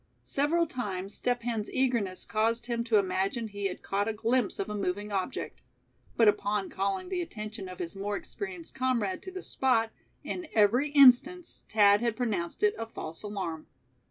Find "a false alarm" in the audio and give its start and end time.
12.79-13.67